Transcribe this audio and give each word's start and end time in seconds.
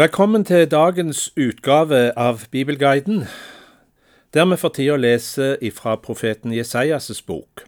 Velkommen 0.00 0.44
til 0.48 0.64
dagens 0.70 1.26
utgave 1.36 2.12
av 2.16 2.46
Bibelguiden, 2.50 3.26
der 4.34 4.46
vi 4.48 4.56
får 4.56 4.70
tid 4.78 4.92
å 4.94 4.96
lese 4.96 5.48
ifra 5.60 5.98
profeten 6.00 6.54
Jesajas' 6.56 7.20
bok. 7.26 7.66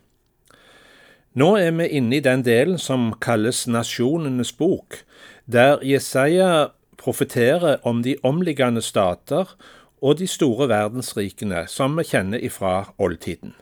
Nå 1.36 1.48
er 1.60 1.74
vi 1.76 1.90
inne 1.98 2.16
i 2.16 2.22
den 2.24 2.40
delen 2.46 2.78
som 2.80 3.10
kalles 3.20 3.66
Nasjonenes 3.68 4.54
bok, 4.56 5.02
der 5.44 5.84
Jesaja 5.84 6.70
profeterer 6.96 7.84
om 7.84 8.00
de 8.06 8.16
omliggende 8.22 8.80
stater 8.80 9.52
og 10.00 10.16
de 10.22 10.30
store 10.30 10.70
verdensrikene 10.72 11.66
som 11.68 12.00
vi 12.00 12.06
kjenner 12.14 12.40
ifra 12.40 12.94
oldtiden. 12.96 13.52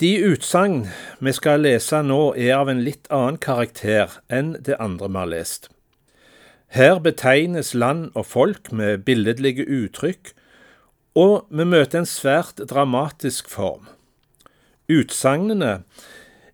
De 0.00 0.14
utsagn 0.24 0.86
vi 1.20 1.36
skal 1.36 1.68
lese 1.68 2.00
nå, 2.00 2.32
er 2.32 2.56
av 2.62 2.72
en 2.72 2.80
litt 2.80 3.12
annen 3.12 3.36
karakter 3.36 4.22
enn 4.32 4.54
det 4.56 4.80
andre 4.80 5.12
vi 5.12 5.20
har 5.20 5.32
lest. 5.36 5.72
Her 6.72 6.96
betegnes 7.04 7.74
land 7.74 8.14
og 8.16 8.24
folk 8.26 8.70
med 8.72 9.02
billedlige 9.04 9.66
uttrykk, 9.68 10.30
og 11.12 11.44
vi 11.52 11.66
møter 11.68 12.00
en 12.00 12.08
svært 12.08 12.62
dramatisk 12.70 13.50
form. 13.52 13.90
Utsagnene 14.88 15.82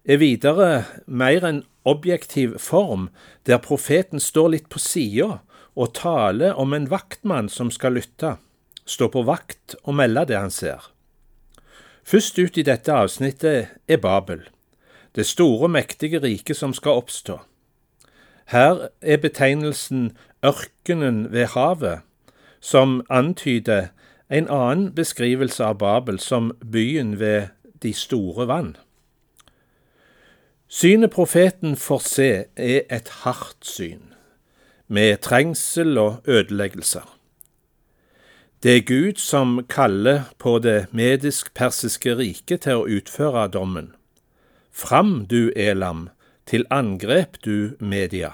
er 0.03 0.19
videre 0.19 0.85
mer 1.07 1.47
en 1.47 1.61
objektiv 1.87 2.57
form, 2.59 3.09
der 3.47 3.63
profeten 3.63 4.19
står 4.19 4.49
litt 4.57 4.67
på 4.69 4.83
sida 4.83 5.39
og 5.79 5.95
taler 5.95 6.59
om 6.59 6.75
en 6.75 6.89
vaktmann 6.91 7.47
som 7.47 7.71
skal 7.71 7.95
lytte, 7.95 8.33
stå 8.91 9.07
på 9.15 9.23
vakt 9.23 9.77
og 9.85 9.95
melde 10.01 10.25
det 10.33 10.41
han 10.41 10.51
ser. 10.51 10.91
Først 12.03 12.43
ut 12.43 12.59
i 12.59 12.67
dette 12.67 12.91
avsnittet 12.91 13.71
er 13.87 14.03
Babel, 14.03 14.43
det 15.15 15.29
store, 15.31 15.71
mektige 15.71 16.19
riket 16.19 16.59
som 16.59 16.75
skal 16.75 16.99
oppstå. 17.05 17.39
Her 18.49 18.89
er 19.01 19.17
betegnelsen 19.17 20.17
ørkenen 20.45 21.33
ved 21.33 21.47
havet, 21.47 22.01
som 22.61 23.03
antyder 23.11 23.87
en 24.31 24.49
annen 24.49 24.95
beskrivelse 24.95 25.65
av 25.65 25.79
Babel 25.79 26.21
som 26.21 26.55
byen 26.73 27.19
ved 27.21 27.53
de 27.83 27.93
store 27.93 28.49
vann. 28.49 28.77
Synet 30.69 31.11
profeten 31.11 31.77
får 31.77 32.03
se, 32.09 32.31
er 32.57 32.81
et 32.91 33.09
hardt 33.25 33.69
syn, 33.69 34.15
med 34.89 35.17
trengsel 35.17 35.99
og 35.99 36.23
ødeleggelser. 36.27 37.05
Det 38.63 38.77
er 38.77 38.85
Gud 38.85 39.21
som 39.21 39.67
kaller 39.69 40.23
på 40.39 40.59
det 40.59 40.87
medisk-persiske 40.93 42.17
riket 42.17 42.65
til 42.65 42.81
å 42.81 42.89
utføre 42.89 43.49
dommen. 43.49 43.93
Fram, 44.73 45.27
du 45.27 45.53
Elam, 45.57 46.09
til 46.49 46.65
angrep, 46.73 47.37
du 47.45 47.77
Media. 47.81 48.33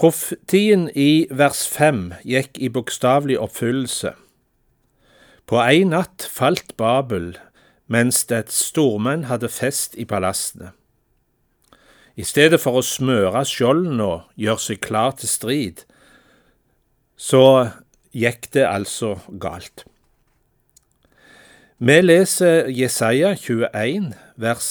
Profetien 0.00 0.88
i 0.98 1.26
vers 1.30 1.66
fem 1.70 2.08
gikk 2.26 2.58
i 2.58 2.70
bokstavelig 2.72 3.36
oppfyllelse. 3.44 4.14
På 5.46 5.60
ei 5.62 5.84
natt 5.86 6.24
falt 6.26 6.74
Babel 6.80 7.36
mens 7.86 8.24
dets 8.26 8.56
stormenn 8.70 9.28
hadde 9.28 9.52
fest 9.52 9.94
i 10.00 10.06
palassene. 10.08 10.72
I 12.16 12.24
stedet 12.24 12.60
for 12.62 12.78
å 12.78 12.86
smøre 12.86 13.42
skjoldene 13.46 14.04
og 14.06 14.40
gjøre 14.40 14.64
seg 14.64 14.80
klar 14.82 15.16
til 15.18 15.30
strid, 15.30 15.82
så 17.14 17.70
gikk 18.14 18.50
det 18.54 18.64
altså 18.66 19.18
galt. 19.42 19.84
Vi 21.78 21.98
leser 22.00 22.70
Jesaja 22.70 23.34
21, 23.36 24.14
vers 24.40 24.70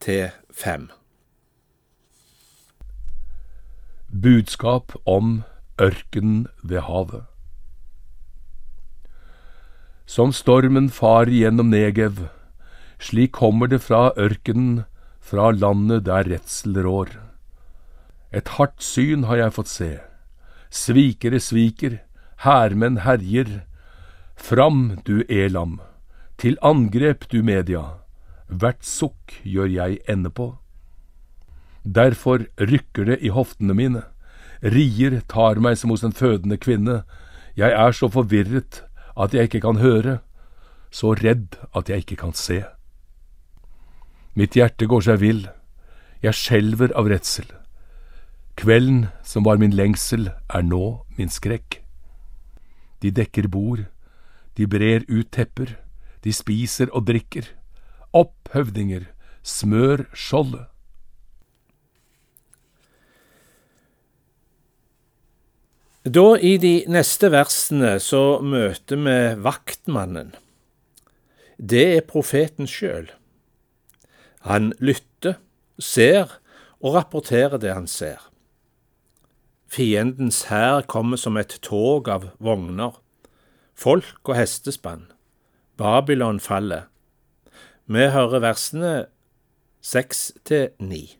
1-5. 0.00 0.88
Budskap 4.08 4.92
om 5.04 5.42
ørkenen 5.80 6.46
ved 6.62 6.80
havet. 6.86 7.24
Som 10.06 10.32
stormen 10.32 10.88
far 10.90 11.26
gjennom 11.26 11.70
Negev, 11.70 12.28
slik 12.98 13.32
kommer 13.32 13.66
det 13.66 13.82
fra 13.82 14.12
ørkenen, 14.16 14.84
fra 15.20 15.50
landet 15.50 16.06
der 16.06 16.24
redsel 16.30 16.78
rår. 16.86 17.10
Et 18.32 18.48
hardt 18.56 18.82
syn 18.82 19.26
har 19.28 19.36
jeg 19.36 19.52
fått 19.58 19.68
se. 19.68 19.92
Svikere 20.70 21.40
sviker, 21.40 21.98
hærmenn 22.46 23.02
herjer. 23.04 23.64
Fram, 24.36 25.00
du 25.04 25.24
Elam, 25.28 25.80
til 26.38 26.56
angrep, 26.62 27.26
du 27.32 27.42
Media. 27.42 27.98
Hvert 28.48 28.84
sukk 28.84 29.36
gjør 29.44 29.68
jeg 29.68 30.00
ende 30.08 30.30
på. 30.30 30.56
Derfor 31.84 32.46
rykker 32.58 33.04
det 33.04 33.18
i 33.20 33.32
hoftene 33.32 33.76
mine. 33.76 34.02
Rier 34.62 35.20
tar 35.28 35.60
meg 35.60 35.78
som 35.78 35.92
hos 35.92 36.04
en 36.04 36.16
fødende 36.16 36.56
kvinne. 36.56 37.02
Jeg 37.56 37.72
er 37.72 37.92
så 37.92 38.08
forvirret 38.08 38.82
at 39.18 39.34
jeg 39.34 39.48
ikke 39.48 39.60
kan 39.60 39.80
høre, 39.82 40.18
så 40.90 41.12
redd 41.12 41.58
at 41.76 41.88
jeg 41.88 42.04
ikke 42.04 42.20
kan 42.24 42.32
se. 42.32 42.62
Mitt 44.38 44.54
hjerte 44.56 44.86
går 44.86 45.04
seg 45.04 45.20
vill, 45.20 45.42
jeg 46.22 46.34
skjelver 46.34 46.94
av 46.96 47.10
redsel. 47.10 47.48
Kvelden 48.58 49.08
som 49.22 49.44
var 49.46 49.58
min 49.58 49.74
lengsel, 49.74 50.30
er 50.50 50.62
nå 50.62 51.04
min 51.18 51.30
skrekk. 51.30 51.82
De 53.02 53.10
dekker 53.14 53.48
bord, 53.50 53.84
de 54.56 54.66
brer 54.66 55.04
ut 55.06 55.28
tepper, 55.30 55.76
de 56.24 56.32
spiser 56.34 56.90
og 56.90 57.06
drikker. 57.06 57.57
Opp, 58.16 58.48
høvdinger, 58.54 59.04
smør 59.44 60.06
skjoldet. 60.16 60.66
Da 66.08 66.38
i 66.40 66.54
de 66.56 66.86
neste 66.88 67.28
versene 67.34 67.98
så 68.00 68.38
møter 68.40 68.96
vi 69.02 69.16
vaktmannen. 69.44 70.30
Det 71.58 71.84
er 71.98 72.06
profeten 72.08 72.70
sjøl. 72.70 73.10
Han 74.48 74.72
lytter, 74.80 75.36
ser 75.78 76.38
og 76.80 76.94
rapporterer 76.96 77.60
det 77.60 77.74
han 77.74 77.90
ser. 77.90 78.22
Fiendens 79.68 80.46
hær 80.48 80.86
kommer 80.88 81.20
som 81.20 81.36
et 81.36 81.58
tog 81.60 82.08
av 82.08 82.30
vogner, 82.40 82.94
folk 83.76 84.22
og 84.24 84.38
hestespann. 84.38 85.10
Babylon 85.76 86.40
faller. 86.40 86.88
Vi 87.88 88.10
hører 88.12 88.42
versene 88.44 88.92
seks 89.80 90.28
til 90.44 90.68
ni. 90.78 91.16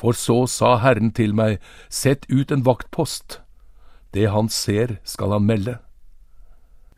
For 0.00 0.18
så 0.18 0.42
sa 0.50 0.74
Herren 0.82 1.12
til 1.14 1.34
meg, 1.38 1.60
sett 1.86 2.26
ut 2.26 2.50
en 2.50 2.66
vaktpost. 2.66 3.38
Det 4.12 4.26
han 4.34 4.50
ser, 4.50 4.98
skal 5.06 5.36
han 5.36 5.46
melde. 5.46 5.78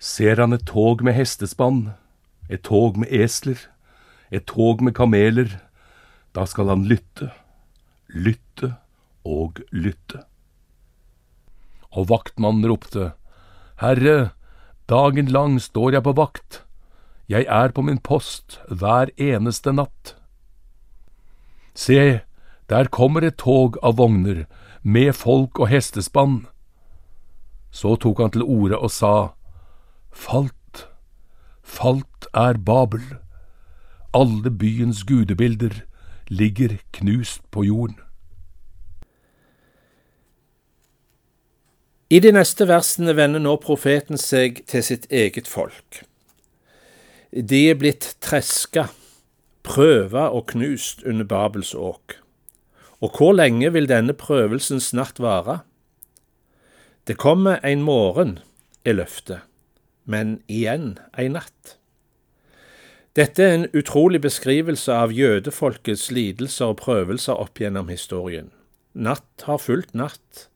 Ser 0.00 0.40
han 0.40 0.56
et 0.56 0.64
tog 0.66 1.04
med 1.04 1.14
hestespann, 1.14 1.92
et 2.48 2.64
tog 2.64 2.96
med 2.98 3.12
esler, 3.12 3.60
et 4.32 4.48
tog 4.48 4.80
med 4.82 4.96
kameler, 4.96 5.60
da 6.34 6.48
skal 6.48 6.72
han 6.72 6.88
lytte 6.88 7.30
lytte 8.14 8.74
og 9.26 9.60
lytte. 9.72 10.22
Og 11.94 12.08
vaktmannen 12.10 12.66
ropte, 12.68 13.12
Herre, 13.80 14.34
dagen 14.90 15.30
lang 15.30 15.58
står 15.62 15.98
jeg 15.98 16.06
på 16.06 16.14
vakt, 16.16 16.63
jeg 17.28 17.46
er 17.48 17.72
på 17.72 17.82
min 17.82 17.98
post 17.98 18.60
hver 18.68 19.10
eneste 19.16 19.72
natt. 19.72 20.16
Se, 21.74 22.20
der 22.68 22.90
kommer 22.92 23.24
et 23.24 23.38
tog 23.40 23.78
av 23.82 23.96
vogner, 23.98 24.44
med 24.82 25.14
folk 25.16 25.58
og 25.58 25.70
hestespann. 25.72 26.44
Så 27.72 27.96
tok 27.96 28.20
han 28.20 28.34
til 28.34 28.44
orde 28.44 28.78
og 28.78 28.92
sa, 28.92 29.32
Falt, 30.14 30.86
falt 31.62 32.28
er 32.34 32.60
Babel, 32.60 33.02
alle 34.14 34.50
byens 34.50 35.02
gudebilder 35.04 35.82
ligger 36.28 36.78
knust 36.92 37.42
på 37.50 37.64
jorden. 37.64 37.98
I 42.10 42.20
de 42.20 42.30
neste 42.36 42.68
versene 42.68 43.16
vender 43.16 43.42
nå 43.42 43.56
profeten 43.58 44.20
seg 44.20 44.60
til 44.70 44.84
sitt 44.86 45.08
eget 45.10 45.48
folk. 45.50 46.04
De 47.34 47.64
er 47.70 47.74
blitt 47.74 48.14
treska, 48.22 48.86
prøva 49.66 50.28
og 50.30 50.46
knust 50.52 51.02
under 51.02 51.26
Babels 51.26 51.74
åk. 51.74 52.18
Og 53.02 53.18
hvor 53.18 53.34
lenge 53.34 53.72
vil 53.74 53.88
denne 53.90 54.14
prøvelsens 54.14 54.92
natt 54.94 55.18
vare? 55.18 55.58
Det 57.06 57.18
kommer 57.18 57.58
en 57.66 57.82
morgen, 57.82 58.38
er 58.84 59.00
løftet, 59.00 59.42
men 60.06 60.38
igjen 60.48 60.98
en 61.18 61.36
natt. 61.40 61.76
Dette 63.18 63.42
er 63.42 63.54
en 63.58 63.68
utrolig 63.74 64.20
beskrivelse 64.22 64.94
av 64.94 65.12
jødefolkets 65.14 66.10
lidelser 66.10 66.72
og 66.72 66.80
prøvelser 66.82 67.34
opp 67.34 67.60
gjennom 67.60 67.90
historien. 67.90 68.50
Natt 68.94 69.46
har 69.46 69.62
fulgt 69.62 69.94
natt 69.94 70.48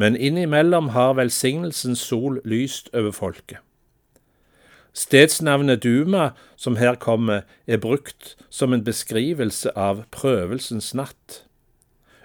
men 0.00 0.16
innimellom 0.16 0.88
har 0.94 1.18
velsignelsens 1.18 2.00
sol 2.00 2.40
lyst 2.44 2.88
over 2.94 3.12
folket. 3.12 3.58
Stedsnavnet 4.92 5.82
Duma, 5.82 6.30
som 6.56 6.76
her 6.76 6.94
kommer, 6.94 7.42
er 7.66 7.78
brukt 7.78 8.36
som 8.50 8.72
en 8.72 8.84
beskrivelse 8.84 9.70
av 9.78 10.04
prøvelsens 10.10 10.94
natt. 10.94 11.44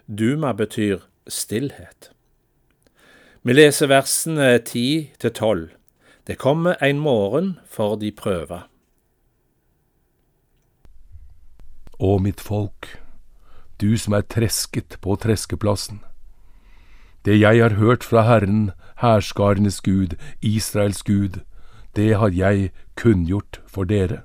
Duma 0.08 0.54
betyr 0.54 1.06
stillhet. 1.28 2.12
Vi 3.46 3.54
leser 3.54 3.92
versene 3.92 4.58
ti 4.66 5.12
til 5.22 5.32
tolv. 5.32 5.70
Det 6.28 6.40
kommer 6.42 6.76
en 6.82 7.00
morgen 7.00 7.60
for 7.70 7.96
de 8.02 8.10
prøver. 8.12 8.66
Å, 12.02 12.18
mitt 12.18 12.42
folk, 12.42 12.90
du 13.78 13.94
som 14.02 14.18
er 14.18 14.26
tresket 14.26 14.98
på 15.06 15.16
treskeplassen. 15.22 16.02
Det 17.26 17.38
jeg 17.38 17.62
har 17.62 17.78
hørt 17.78 18.04
fra 18.04 18.26
Herren, 18.26 18.72
hærskarenes 19.02 19.82
Gud, 19.82 20.18
Israels 20.42 21.04
Gud, 21.04 21.42
det 21.96 22.14
har 22.20 22.36
jeg 22.36 22.72
kunngjort 23.00 23.62
for 23.68 23.88
dere. 23.88 24.24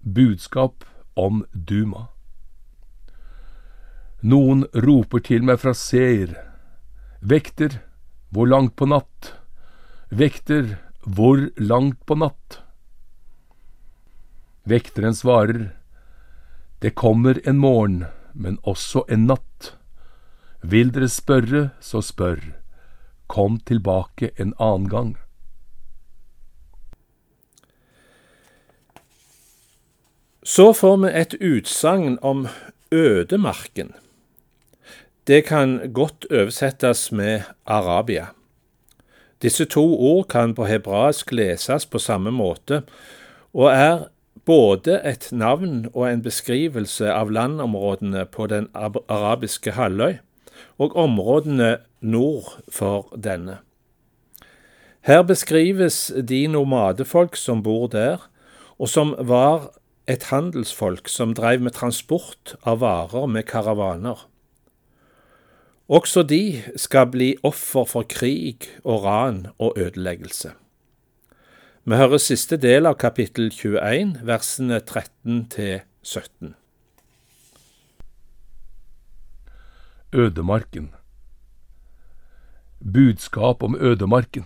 Budskap 0.00 0.84
om 1.16 1.44
Duma. 1.52 2.08
Noen 4.20 4.66
roper 4.76 5.24
til 5.24 5.44
meg 5.48 5.60
fra 5.62 5.72
Seir. 5.76 6.36
Vekter, 7.20 7.80
hvor 8.28 8.48
langt 8.48 8.76
på 8.76 8.88
natt? 8.88 9.34
Vekter, 10.12 10.76
hvor 11.04 11.48
langt 11.56 12.04
på 12.06 12.16
natt? 12.20 12.60
Vekteren 14.64 15.14
svarer, 15.14 15.72
Det 16.80 16.94
kommer 16.94 17.40
en 17.44 17.58
morgen, 17.58 18.06
men 18.32 18.58
også 18.64 19.04
en 19.08 19.26
natt. 19.26 19.76
Vil 20.62 20.92
dere 20.92 21.08
spørre, 21.08 21.70
så 21.80 22.00
spør. 22.00 22.59
Kom 23.30 23.60
tilbake 23.62 24.32
en 24.42 24.54
annen 24.58 24.88
gang. 24.90 25.10
Så 30.42 30.72
får 30.74 30.96
vi 31.04 31.10
et 31.14 31.34
utsagn 31.38 32.16
om 32.26 32.48
ødemarken. 32.90 33.92
Det 35.26 35.44
kan 35.46 35.92
godt 35.94 36.26
oversettes 36.30 37.12
med 37.12 37.42
Arabia. 37.66 38.32
Disse 39.42 39.64
to 39.64 39.84
ord 39.94 40.26
kan 40.28 40.54
på 40.54 40.66
hebraisk 40.66 41.30
leses 41.32 41.86
på 41.86 41.98
samme 41.98 42.32
måte, 42.34 42.82
og 43.54 43.70
er 43.70 44.08
både 44.44 44.98
et 45.06 45.28
navn 45.32 45.86
og 45.94 46.08
en 46.08 46.22
beskrivelse 46.22 47.12
av 47.12 47.30
landområdene 47.30 48.24
på 48.26 48.48
den 48.50 48.66
arabiske 48.74 49.76
halvøy, 49.78 50.18
og 50.78 50.96
områdene 50.96 51.78
nord 52.00 52.60
for 52.72 53.08
denne. 53.16 53.58
Her 55.00 55.22
beskrives 55.22 56.12
de 56.28 56.46
nomadefolk 56.46 57.36
som 57.36 57.62
bor 57.62 57.88
der, 57.88 58.20
og 58.78 58.88
som 58.88 59.14
var 59.18 59.70
et 60.08 60.28
handelsfolk 60.32 61.08
som 61.08 61.34
drev 61.36 61.62
med 61.64 61.76
transport 61.76 62.54
av 62.66 62.80
varer 62.82 63.26
med 63.26 63.46
karavaner. 63.48 64.26
Også 65.90 66.22
de 66.22 66.62
skal 66.78 67.08
bli 67.10 67.32
offer 67.42 67.88
for 67.88 68.06
krig 68.06 68.68
og 68.84 69.04
ran 69.04 69.46
og 69.58 69.78
ødeleggelse. 69.78 70.52
Vi 71.84 71.96
hører 71.96 72.22
siste 72.22 72.60
del 72.60 72.86
av 72.86 72.98
kapittel 73.00 73.48
21, 73.50 74.20
versene 74.28 74.80
13 74.84 75.46
til 75.50 75.80
17. 76.04 76.54
Ødemarken 80.12 80.88
Budskap 82.80 83.62
om 83.62 83.76
ødemarken 83.78 84.44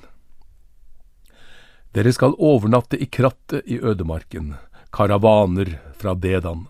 Dere 1.94 2.12
skal 2.12 2.34
overnatte 2.36 2.98
i 3.00 3.06
krattet 3.08 3.62
i 3.64 3.78
ødemarken, 3.80 4.58
karavaner 4.92 5.70
fra 5.96 6.12
Dedan. 6.14 6.66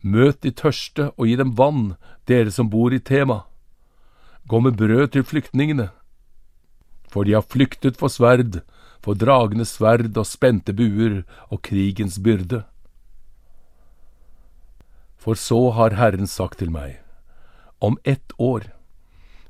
Møt 0.00 0.44
de 0.46 0.52
tørste 0.54 1.08
og 1.16 1.26
gi 1.26 1.34
dem 1.40 1.56
vann, 1.58 1.96
dere 2.30 2.54
som 2.54 2.70
bor 2.70 2.94
i 2.94 3.00
Tema. 3.02 3.40
Gå 4.46 4.60
med 4.60 4.78
brød 4.78 5.08
til 5.16 5.26
flyktningene. 5.26 5.88
For 7.10 7.24
de 7.24 7.34
har 7.34 7.42
flyktet 7.42 7.98
for 7.98 8.14
sverd, 8.14 8.60
for 9.02 9.18
dragende 9.18 9.66
sverd 9.66 10.14
og 10.14 10.26
spente 10.26 10.70
buer 10.70 11.24
og 11.50 11.64
krigens 11.66 12.22
byrde. 12.22 12.62
For 15.18 15.34
så 15.34 15.70
har 15.74 15.98
Herren 15.98 16.30
sagt 16.30 16.62
til 16.62 16.70
meg, 16.70 17.00
om 17.78 17.98
ett 18.04 18.32
år, 18.38 18.70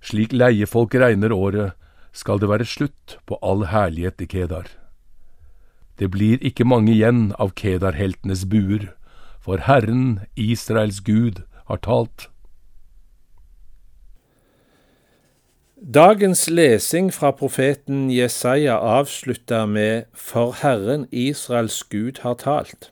slik 0.00 0.32
leiefolk 0.32 0.94
regner 0.94 1.32
året, 1.32 1.72
skal 2.12 2.40
det 2.40 2.48
være 2.50 2.66
slutt 2.66 3.18
på 3.26 3.38
all 3.42 3.66
herlighet 3.72 4.22
i 4.22 4.26
Kedar. 4.26 4.68
Det 5.98 6.10
blir 6.14 6.42
ikke 6.44 6.66
mange 6.66 6.92
igjen 6.92 7.32
av 7.38 7.54
Kedar-heltenes 7.58 8.44
buer 8.46 8.90
for 9.42 9.64
Herren, 9.66 10.20
Israels 10.36 11.00
Gud, 11.00 11.42
har 11.66 11.80
talt. 11.82 12.28
Dagens 15.78 16.48
lesing 16.50 17.12
fra 17.14 17.30
profeten 17.30 18.10
Jesaja 18.10 18.78
avslutter 18.78 19.66
med 19.66 20.04
For 20.14 20.52
Herren, 20.62 21.06
Israels 21.12 21.82
Gud, 21.82 22.18
har 22.22 22.34
talt. 22.34 22.90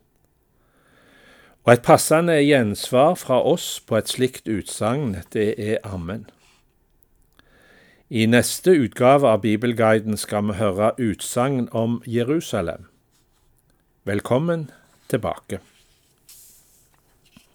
Og 1.66 1.72
et 1.72 1.82
passende 1.82 2.36
gjensvar 2.46 3.16
fra 3.18 3.40
oss 3.42 3.80
på 3.82 3.96
et 3.98 4.06
slikt 4.06 4.46
utsagn, 4.46 5.16
det 5.34 5.48
er 5.58 5.80
Amen. 5.82 6.28
I 8.06 8.28
neste 8.30 8.70
utgave 8.70 9.26
av 9.26 9.42
Bibelguiden 9.42 10.14
skal 10.14 10.46
vi 10.46 10.60
høre 10.60 10.92
utsagn 10.94 11.66
om 11.74 11.98
Jerusalem. 12.06 12.86
Velkommen 14.06 14.70
tilbake. 15.10 15.58